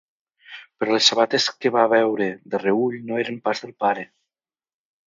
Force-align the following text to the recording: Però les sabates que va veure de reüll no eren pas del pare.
Però 0.79 0.95
les 0.95 1.09
sabates 1.11 1.45
que 1.65 1.73
va 1.77 1.85
veure 1.93 2.31
de 2.55 2.63
reüll 2.65 2.99
no 3.11 3.21
eren 3.27 3.41
pas 3.49 3.67
del 3.67 3.79
pare. 3.87 4.11